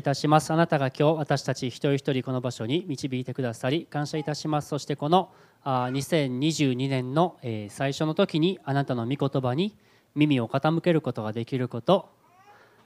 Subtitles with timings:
[0.00, 0.50] いたします。
[0.50, 4.68] あなたが今日私たち一人一人この場所に導いてくださり感謝いたします。
[4.68, 5.30] そしてこの
[5.64, 7.38] 2022年の
[7.68, 9.76] 最初の時にあなたの御言葉に
[10.14, 12.08] 耳を傾けることができること。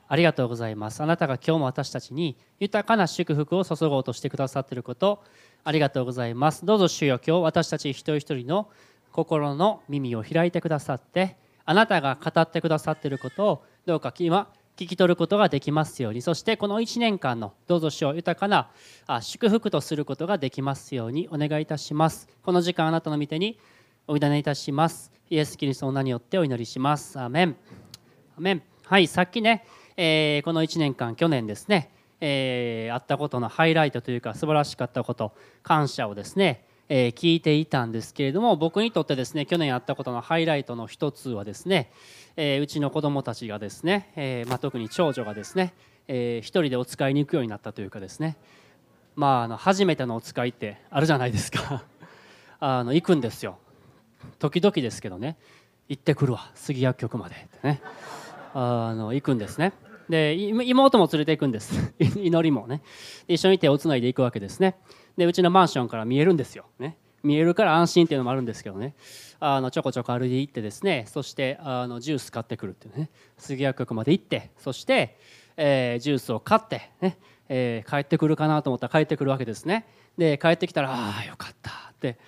[0.08, 1.02] ありがとうございます。
[1.02, 5.22] あなたが今日も私たちに豊かな祝福を注ごうとしてくださっていること。
[5.62, 6.66] ありがとうございます。
[6.66, 8.68] どうぞ主よ今日私たち一人一人の
[9.12, 16.20] 心の耳を開いてくださってあなたが語ってくださっていることをどうか今聞き取ることができますように。
[16.20, 18.70] そしてこの1年間のどうぞ主を豊かな
[19.20, 22.28] 祝福とすることができますようにお願いいたします。
[22.42, 23.58] この時間あなたの御手に
[24.08, 25.12] お委ねいたします。
[25.30, 27.18] イエス・キリストの名によってお祈りします。
[27.20, 27.56] アメン。
[28.36, 28.62] アメン。
[28.86, 29.64] はいさっきね、
[29.96, 35.32] えー、この1年間去年ですね、えー、あったことのハイライトというか素晴らしかったこと
[35.62, 41.90] 感謝をですねえー、聞いていたんですけれども僕にとってですね去年あったことのハイライトの一つはですね、
[42.36, 45.72] えー、うちの子供たちがですね、えー、まあ、特に長女がですね、
[46.08, 48.36] えー、一人でお使いに行くようになったというかですね
[49.16, 51.84] まああの初めてのお使いってあるじゃないですか。
[52.60, 53.58] あの行くんですよ。
[54.38, 55.36] 時々ですけどね
[55.88, 57.80] 行ってくるわ杉薬局までってね。
[58.54, 59.72] あの行くんですね。
[60.08, 61.94] で妹も連れて行くんです。
[62.16, 62.82] 祈りもね。
[63.28, 64.76] 一緒に手をつないでいくわけですね。
[65.16, 68.94] でうちのマンションから見えるんですよ、ね、見えるから安心っていうのもあるんですけどね。
[69.40, 71.04] あのちょこちょこ歩いて行ってですね。
[71.08, 73.10] そしてあのジュース買ってくるっていうね。
[73.38, 75.16] 杉薬局まで行ってそして、
[75.56, 79.86] えー、ジュースを買ってね、えー、帰ってくるかなと思ったら帰ってくるわけですね。
[80.18, 82.18] で帰ってきたらああよかったって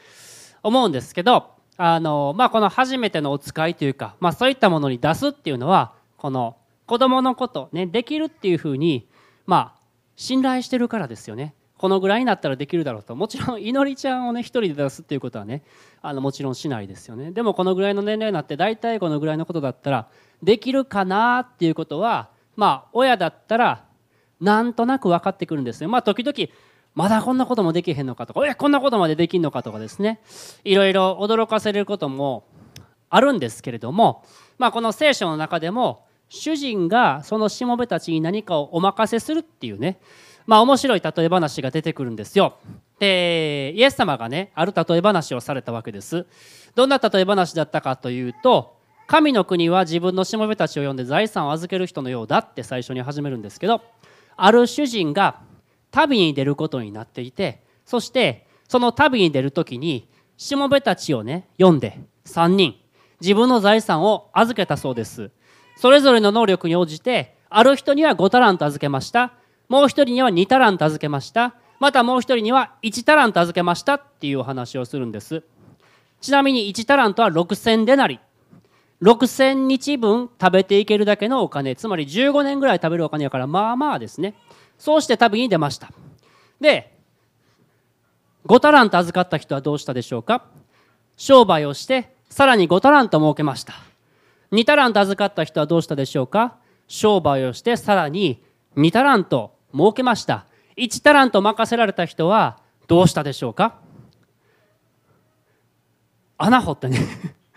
[0.62, 9.08] 思うんですけどあの、まあ、この初めてのお使いというか、まあ、そういったものに出すっていうのはこの子供のこと、ね、できるっていうふうに、
[9.44, 9.80] まあ、
[10.16, 11.54] 信頼してるからですよね。
[11.78, 13.14] このぐらいになったらできるだろうと。
[13.14, 15.62] もちろん祈りちゃんをね一人で出すっていうことはね
[16.00, 17.32] あのもちろんしないですよね。
[17.32, 20.08] でもこのぐらいの年齢になって大体このぐらいのことだったら
[20.42, 23.84] できるかなっていうことはまあ親だったら
[24.40, 26.50] なんとなく分かってくるんですねまあ時々
[26.94, 30.20] まだこんなこともできへんのかとかえこんなことまでできんのかとかですね。
[30.64, 32.44] いろいろ驚かせれることも
[33.10, 34.24] あるんですけれども
[34.56, 40.00] まあこの聖書の中でも主人がそのしもべたちに何かをお任せするっていうね
[40.46, 42.56] まあ面白い例え話が出てくるんですよ。
[42.98, 46.26] でイエス様がねある例え話をされたわけです。
[46.74, 48.76] どんな例え話だったかというと
[49.06, 53.82] 神の国は自分のしもべたちを呼んで財産を預ける人のようだって最初に始めるんですけど
[54.36, 55.40] ある主人が
[55.90, 62.74] 旅に出ることになっていてそしてその旅に出る時にしもべたちをね呼んで3人
[63.20, 65.30] 自分の財産を預けたそうです。
[65.76, 69.32] それぞれの能力に応じてある人には5タラント預けました。
[69.68, 71.54] もう一人には2タラント預けました。
[71.78, 75.42] またもう一人には1タラント預けましたっていうお話をするんです。
[76.20, 78.18] ちなみに1タラントは6000デナリ。
[79.02, 81.76] 6000日分食べていけるだけのお金。
[81.76, 84.34] つまり15年ぐらい食べるお金やからまあまあですね。
[84.78, 85.90] そうして旅に出ました。
[86.60, 86.96] で
[88.46, 90.44] 5タラント預かった人はどうしたでしょうか？
[91.18, 93.74] 商売をしてさらに5タラント儲けました。
[94.52, 96.56] 2タラント預かった人はどうしたでしょうか？
[96.88, 98.44] 商売をしてさらに
[98.76, 100.46] 2タラント儲けました。
[100.76, 103.80] 1タラント任せられた人はどうしたでしょうか？
[106.38, 106.98] 穴掘ってね。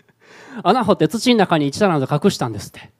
[0.64, 2.90] 穴掘って土の中に1タラント隠したんですって。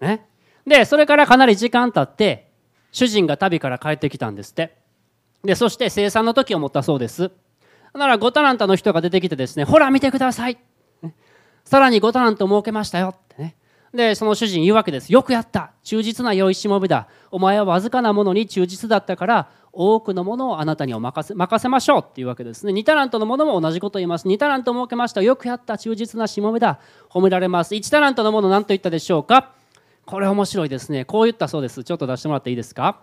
[0.00, 0.26] ね、
[0.66, 2.50] でそれからかなり時間経って
[2.92, 4.76] 主人が旅から帰ってきたんですって。
[5.42, 7.30] でそして生産の時を持ったそうです。
[7.94, 10.58] なら5タラントの人が出てきてですねほら見てください。
[11.70, 13.54] さらに5タラント儲けましたよってね。
[13.94, 15.12] でその主人言うわけです。
[15.12, 15.70] よくやった。
[15.84, 17.06] 忠実な良いしもべだ。
[17.30, 22.72] お前はわずかなものに忠実だったから多くのものをあなたにお任せ任せましょうっていうわけですね。
[22.72, 24.26] 2タラントのものも同じことを言います。
[24.26, 25.22] 2タラント儲けました。
[25.22, 25.78] よくやった。
[25.78, 26.80] 忠実なしもべだ。
[27.08, 27.76] 褒められます。
[27.76, 29.52] 1タラントのもの何と言ったでしょうか。
[30.06, 31.04] これ面白いですね。
[31.04, 31.84] こう言ったそうです。
[31.84, 32.98] ちょっと出してもらっていいですか。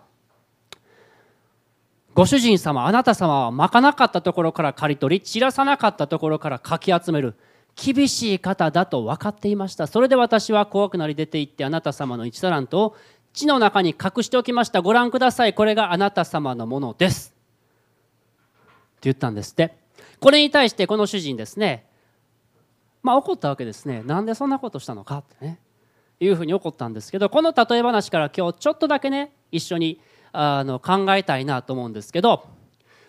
[2.12, 7.34] ご主人様あなた様はまかなかったところから刈り取り散らさなかったところからかき集める。
[7.80, 9.86] 厳しい方だと分かっていました。
[9.86, 12.96] それで私は怖くなり出て行ってあなた様の一タラントを
[13.32, 14.82] 地の中に隠しておきました。
[14.82, 15.54] ご覧ください。
[15.54, 17.32] これがあなた様のものです。
[17.32, 18.66] って
[19.02, 19.76] 言ったんですって。
[20.18, 21.86] これに対してこの主人ですね。
[23.02, 24.02] まあ怒ったわけですね。
[24.02, 25.60] なんでそんなことしたのかってね。
[26.20, 30.00] いうふうに怒ったんですけどこの例え話から今日ちょっとだけね一緒に
[30.32, 32.46] あの考えたいなと思うんですけど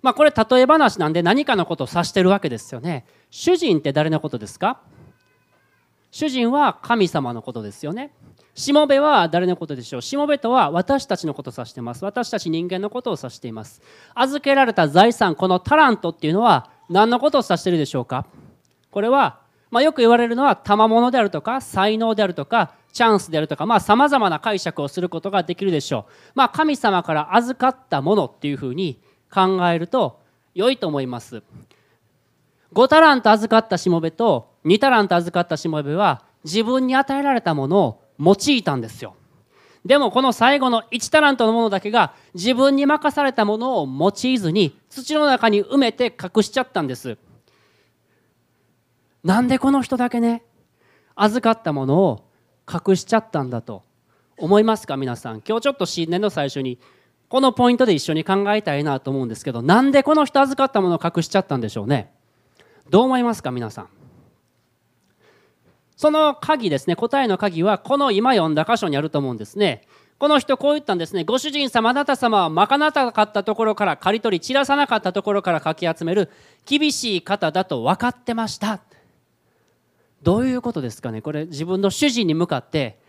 [0.01, 3.06] まあこれ例え話なんで何かのことを指してるわけですよね。
[3.30, 4.81] 主人って誰のことですか？
[6.12, 8.12] 主人は神様のことですよね。
[8.56, 10.01] しもべは誰のことでしょう？
[10.01, 12.04] しもべとは私たちのことを指しています。
[12.04, 13.81] 私たち人間のことを指しています。
[14.16, 18.25] 預けられた財産このタラントっていうのは何のことを指してるでしょうか？
[18.92, 29.00] これは、まあ、よく言われるのは賜物であるとか才能であるとかチャンスであるとかさまざ、まな解釈をすることができるでしょう、まあ、神様から預かったものっていうふうに
[29.31, 30.20] 考えると
[30.56, 31.44] 良いと思います。
[32.74, 39.16] 5タラント預かったしもべと2タラント預かったしもべは自分に与えられたものを用いたんですよ。
[39.86, 47.18] でもこの最後の1タラントのものだけが自分に任されたものを用いずに土の中に埋めて隠しちゃったんです。
[49.24, 50.44] なんでこの人だけね
[51.16, 52.26] 預かったものを
[52.72, 53.84] 隠しちゃったんだと
[54.38, 55.42] 思いますか皆さん。
[55.42, 56.78] 今日ちょっと新年の最初に
[57.30, 62.12] このポイントで一緒に考えたいなと思うんですけどなんでこの人預かったものを隠しちゃったんでしょうね？
[62.90, 63.88] どう思いますか皆さん？
[65.96, 69.84] その鍵ですね答えの鍵はこの今読んだ箇所にあると思うんですね。
[70.18, 71.24] この人こう言ったんですね。
[71.24, 76.30] ご主人様あなた様はまかなかったところから刈り取り散らさなかったところからかき集める
[76.66, 78.81] 厳しい方だと分かってました。
[80.22, 81.46] どういうことですかねこれ。
[81.46, 83.00] 自分の主人に向かって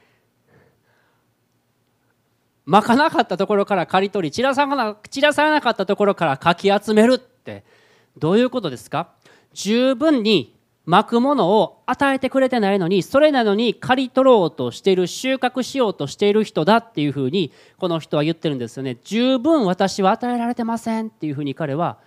[2.71, 7.65] まかなかったところから刈り取り散らさな散らさなかったところからかき集めるって
[8.17, 9.09] どういうことですか？
[9.55, 10.57] 十分に
[10.87, 18.99] まくものを与えてくれてないのにそれなのに刈り取ろうとしている収穫しようとしている人だっていうふうにこの人は言ってるんですよね。
[19.03, 21.99] 十分私は与えられてませんっていうふうに彼は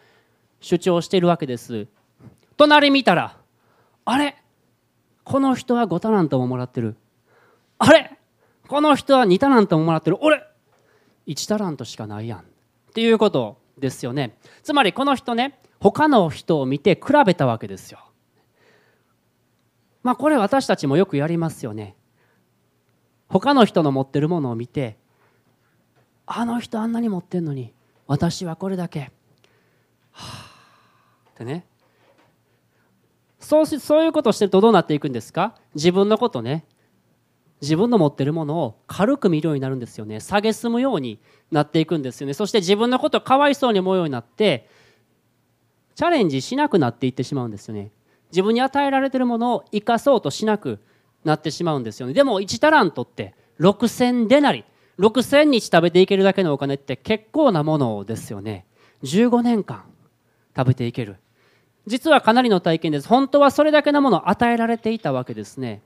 [0.62, 1.88] 主張しているわけです。
[2.56, 3.36] 隣見たら
[4.06, 4.38] あれ？
[5.26, 6.96] この人は5タラントももらってる。
[7.80, 8.18] あれ？
[8.70, 10.18] この人は2タラントももらってる。
[10.22, 10.42] 俺？
[11.28, 12.44] 1タラントしかないやんっ
[12.94, 14.38] ていうことですよね。
[14.62, 18.00] つまりこの人ね他の人を見て比べたわけですよ。
[20.04, 21.96] まあこれ私たちもよくやりますよね。
[23.30, 24.98] 他の人の持ってるものを見て
[26.26, 27.74] あの人あんなに持ってんのに
[28.06, 29.12] 私はこれだけ。
[30.12, 30.50] はあ。
[31.32, 31.66] ってね。
[33.40, 35.56] そうしそういうことをしてるとどうなっていくんですか？
[35.74, 36.66] 自分のことね。
[37.64, 40.18] 自分の持ってるものを軽く見るようになるんですよね。
[40.18, 41.18] 蔑むように
[41.50, 42.34] なっていくんですよね。
[42.34, 44.68] そして自分のことをかわいそうに思うようになって
[45.96, 47.92] チャレンジしなくなっていってしまうんですよね。
[48.32, 50.82] 自分に与えられてるものを生かそうとしなく
[51.24, 52.14] なってしまうんですよね。
[52.14, 54.66] でも1タラントって6000デナリ。
[55.00, 58.66] 6000日食べていけるだけのお金って結構なものですよね。
[59.04, 59.86] 15年間
[60.56, 61.16] 食べていける。
[61.88, 63.08] 実はかなりの体験です。
[63.08, 65.82] 本当はそれだけのものを与えられていたわけですね。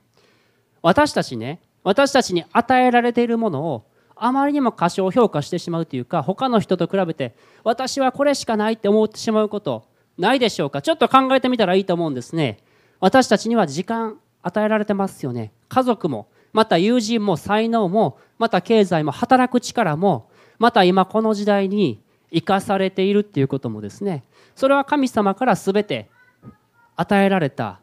[0.82, 3.86] 私たちね私たちに与えられているものを
[4.18, 9.88] あまりにも過小評価してしまうというか他の人と比べて私はこれしかないって思ってしまうこと
[10.18, 10.82] ないでしょうか？
[10.82, 12.58] ちょっと考えてみたらいいと思うんですね。
[13.00, 15.54] 私たちには時間与えられてますよね。
[15.70, 20.30] 家族もまた友人も才能もまた経済も働く力も
[20.60, 22.02] また今この時代に
[22.34, 24.26] 生かされているっていうこともですね。
[24.56, 26.10] それは神様から全て
[26.98, 27.80] 与えられた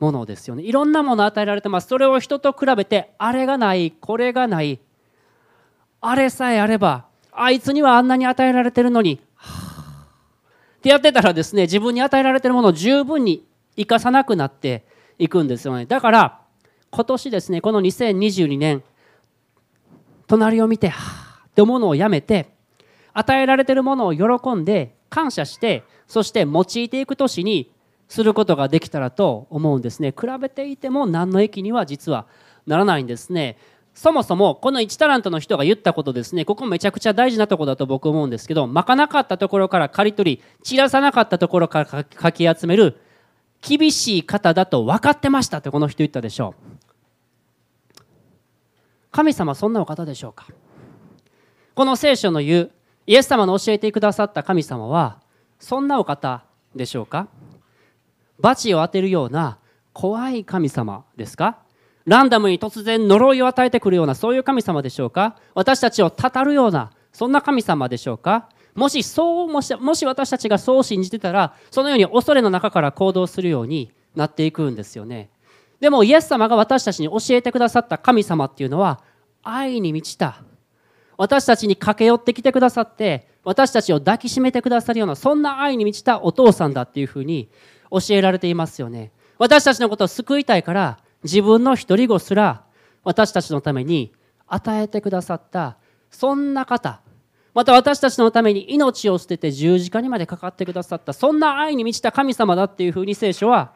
[0.00, 0.62] ものですよね。
[0.62, 1.88] いろんなもの与えられてます。
[1.88, 4.78] それを人と比べてあれがないこれがない
[6.00, 9.20] あれさえあればあいつにはあんなに与えられてるのに
[10.78, 13.44] ってやってたらですね自分に与えられてるものを十分に
[13.76, 14.84] 生かさなくなって
[15.18, 15.86] いくんですよね。
[15.86, 16.40] だから
[16.90, 18.82] 今年ですねこの2022年
[20.26, 22.50] 隣を見てはあって思うのをやめて
[23.12, 27.72] 与えられてるものを喜んで感謝してそして用いていく年に
[28.08, 30.12] することができたらと思うんですね。
[30.18, 32.26] 比べていても何の益には実は
[32.66, 33.58] ならないんですね。
[33.94, 36.44] そもそもこの1タラントの人が言ったことですね。
[36.44, 43.00] ここめちゃくちゃ大事なとこだと僕思うんですけどまかなかったところから刈り取り散らさなかったところからかき集める
[43.60, 46.54] 厳しい方だと分かってましたってこの人言ったでしょ
[47.94, 47.98] う。
[49.10, 50.46] 神様そんなお方でしょうか？
[51.74, 52.70] この聖書の言う
[53.06, 55.20] イエス様の教えてくださった神様は
[55.58, 56.44] そんなお方
[56.76, 57.26] でしょうか？
[58.40, 59.58] 罰を当てるような
[59.92, 61.58] 怖い神様ですか？
[62.04, 65.36] ランダムに突然呪いを与えてくるようなそういう神様でしょうか？
[65.54, 68.48] 私たちをたたるようなそんな神様でしょうか？
[68.74, 75.30] もしそうもしもし私たちがそう信じてたらそのように恐れの中から行動するようになっていくんですよね。
[75.80, 79.00] でもイエス様が私たちに教えてくださった神様っていうのは
[79.42, 80.42] 愛に満ちた。
[81.16, 87.48] 私たちに駆け寄ってきてくださって私たちを抱きしめてくださるようなそんな愛に満ちたお父さんだっていうふうに
[87.90, 92.64] 教えられていますよね私たちのことを救いたいから自分の独り子すら
[93.04, 94.12] 私たちのために
[94.46, 95.76] 与えてくださった
[96.10, 97.00] そんな方
[97.54, 103.72] また私たちのために命を捨てて十字架にまでかかってくださったそんな愛に満ちた神様だっていうふうに聖書は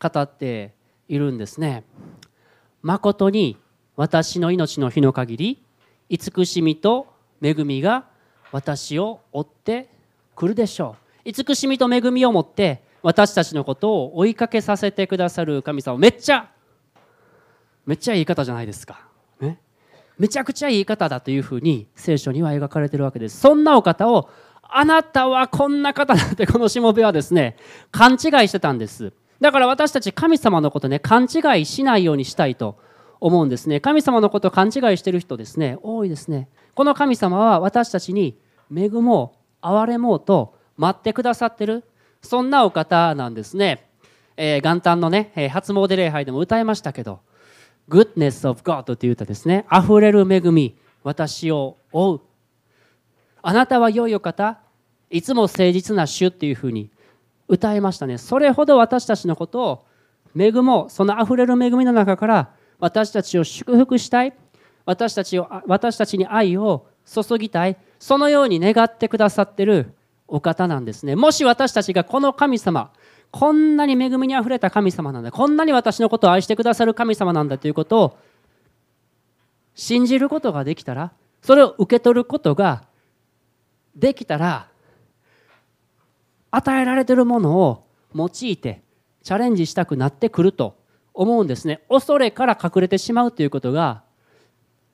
[0.00, 0.74] 語って
[1.08, 1.84] いるんですね。
[2.82, 3.56] 誠に
[3.96, 5.62] 私の命の日の限り
[6.08, 7.08] 慈しみと
[7.42, 8.04] 恵みが
[8.52, 9.88] 私を追って
[10.36, 10.94] くるでしょ
[11.24, 16.50] う慈しみと恵みを持って私たちのことを追いかけさせてくださる神様めっちゃ
[17.86, 19.06] めっちゃいい方じゃないですか。
[19.40, 19.60] ね。
[20.18, 23.38] めちゃくちゃいい方だというふうに聖書には描かれてるわけです。
[23.38, 24.28] そんなお方を
[24.60, 27.56] あなたはこんな方だってこのしもべはですね
[27.92, 29.12] 勘違いしてたんです。
[29.40, 32.76] だから私たち神様のことね勘違いしないようにしたいと
[33.20, 33.78] 思うんですね。
[33.78, 36.48] 神様のことを勘違いしてる人ですね多いですね。
[36.74, 38.36] この神様は私たちに
[38.76, 41.84] 恵もう憐れもうと待ってくださってる
[42.22, 43.88] そんなお方なんですね、
[44.36, 47.20] えー、元旦のね初詣礼拝でも歌いましたけど
[47.88, 49.64] Goodness of God という歌ですね。
[49.72, 52.20] 溢れる恵み私を追う。
[53.42, 54.58] あなたは良いお方
[55.08, 56.90] いつも誠実な主っていうふうに
[57.46, 58.18] 歌いましたね。
[58.18, 59.86] それほど私たちのことを
[60.36, 64.34] 恵もうその溢れる恵みの中から私たちを祝福したい。
[64.84, 67.76] 私たちを私たちに愛を注ぎたい。
[68.00, 69.94] そのように願ってくださってる
[70.28, 71.16] お方なんですね。
[71.16, 72.90] もし私たちがこの神様
[73.30, 78.18] こんなに恵みにあふれた神様なんだこんなに私のことを愛してくださる神様なんだということを
[79.74, 82.84] 信じることができたらそれを受け取ることが
[83.94, 84.68] できたら
[86.50, 88.82] 与えられてるものを用いて
[89.22, 90.78] チャレンジしたくなってくると
[91.12, 91.82] 思うんですね。
[91.88, 94.02] 恐れから隠れてしまうということが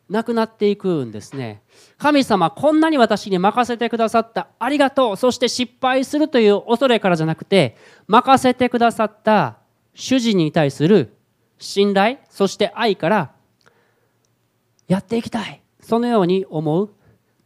[0.09, 1.63] なくなっていくんですね。
[1.99, 5.17] 神様こんなに私に任せてくださったありがとう。
[5.17, 9.59] そして失敗するという恐れからじゃなくて任せてくださった
[9.95, 11.17] 主人に対する
[11.59, 13.33] 信頼そして愛から
[14.89, 15.63] やっていきたい。
[15.81, 16.91] そのように思う。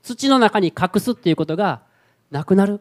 [0.03, 1.83] 土の中に隠すっていうことが
[2.31, 2.81] なくなる。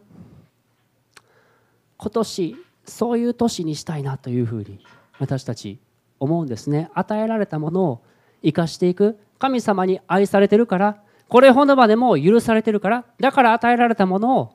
[1.97, 2.55] 今年
[2.85, 4.79] そういう年にしたいなというふうに
[5.19, 5.79] 私たち
[6.19, 6.89] 思うんですね。
[6.93, 8.03] 与えられたものを
[8.43, 9.19] 生かしていく。
[9.37, 14.53] 神様に愛されてるからこれほどまでも許されてるからだから与えられたものを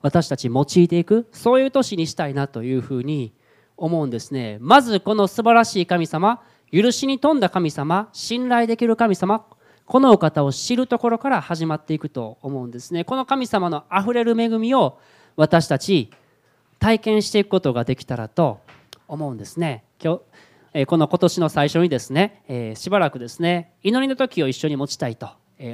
[0.00, 3.32] 私たち用いていくそういう年にしたいなというふうに
[3.76, 4.58] 思うんですね。
[4.60, 6.42] まずこの素晴らしい神様
[6.72, 9.44] 許しに富んだ神様信頼できる神様
[9.86, 13.04] このお方を知るところから始まっていくと思うんですね。
[13.04, 14.98] この神様のあふれる恵みを
[15.36, 16.10] 私たち
[16.78, 18.60] 体験していくことができたらと
[19.06, 19.84] 思うんですね。
[20.02, 20.20] 今日
[20.86, 25.28] この今年の最初にですね、えしばらくですね祈りの時を一緒に持ちたいと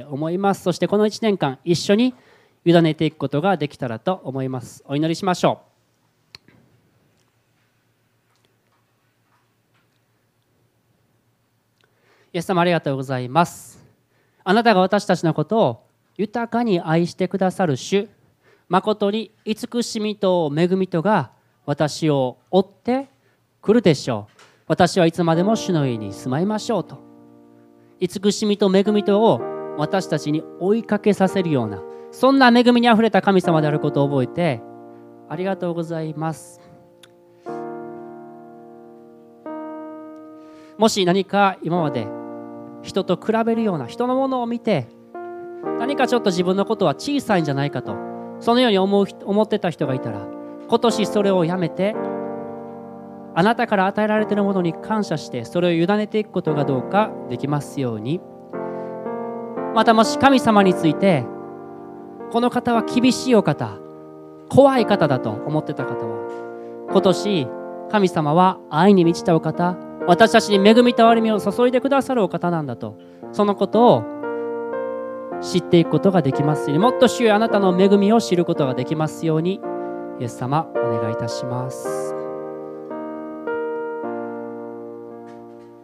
[0.09, 0.63] 思います。
[0.63, 2.13] そしてこの1年間一緒に
[2.65, 4.83] 委ねていくことができたらと思います。
[4.85, 5.69] お祈りしましょう。
[12.33, 13.83] イエス様ありがとうございます。
[14.43, 15.87] あなたが私たちのことを
[16.17, 18.09] 豊かに愛してくださる主
[18.67, 21.31] 誠に慈しみと恵みとが
[21.65, 23.07] 私を追って
[23.61, 24.38] くるでしょう。
[24.69, 26.99] 私はいつまでも主の家に住まいましょうと。
[27.99, 29.41] 慈しみと恵みとを
[29.77, 34.61] 私たちに追いかけさせるようなそんな恵みにあふれた神様であることを覚えて
[35.27, 36.61] ありがとうございます。
[40.77, 42.07] もし何か今まで
[42.83, 44.87] 人と比べるような人のものを見て
[45.79, 47.97] 何かちょっと自分のことは小さいんじゃないかと
[48.39, 50.25] そのように思う思ってた人がいたら
[50.69, 51.95] 今年それをやめて
[53.39, 58.19] あなたから与えられているものに感謝してそれを委ねていくことがどうかできますように
[59.73, 61.23] またもし神様について
[62.33, 63.77] この方は厳しいお方
[64.49, 67.47] 怖い方だと思ってた方は今年
[67.89, 72.97] 神様は愛に満ちたお方私たちに恵みと憐れみを注いでくださるお方なんだと
[73.31, 74.03] そのことを
[75.41, 79.61] 知っていくことができますようにもっと主よあなたの恵みを知ることができますように
[80.19, 82.08] イエス様お願いいたします。